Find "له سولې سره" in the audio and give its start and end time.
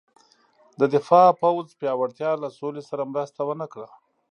2.43-3.09